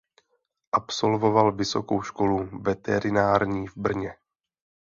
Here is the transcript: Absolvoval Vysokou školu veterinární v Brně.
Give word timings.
Absolvoval 0.71 1.51
Vysokou 1.51 2.01
školu 2.01 2.49
veterinární 2.59 3.67
v 3.67 3.77
Brně. 3.77 4.15